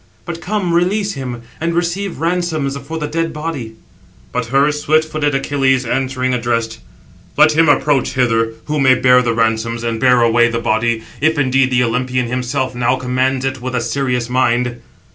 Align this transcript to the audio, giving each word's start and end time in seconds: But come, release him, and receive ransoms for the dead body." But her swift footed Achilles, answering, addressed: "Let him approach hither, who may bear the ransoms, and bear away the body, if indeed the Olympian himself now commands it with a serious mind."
But 0.25 0.41
come, 0.41 0.73
release 0.73 1.13
him, 1.13 1.43
and 1.59 1.75
receive 1.75 2.17
ransoms 2.17 2.75
for 2.75 2.97
the 2.97 3.05
dead 3.05 3.31
body." 3.31 3.75
But 4.31 4.47
her 4.47 4.71
swift 4.71 5.07
footed 5.11 5.35
Achilles, 5.35 5.85
answering, 5.85 6.33
addressed: 6.33 6.79
"Let 7.37 7.51
him 7.51 7.69
approach 7.69 8.13
hither, 8.13 8.53
who 8.65 8.79
may 8.79 8.95
bear 8.95 9.21
the 9.21 9.35
ransoms, 9.35 9.83
and 9.83 9.99
bear 9.99 10.23
away 10.23 10.47
the 10.49 10.57
body, 10.57 11.03
if 11.21 11.37
indeed 11.37 11.69
the 11.69 11.83
Olympian 11.83 12.25
himself 12.25 12.73
now 12.73 12.95
commands 12.95 13.45
it 13.45 13.61
with 13.61 13.75
a 13.75 13.79
serious 13.81 14.27
mind." 14.27 14.81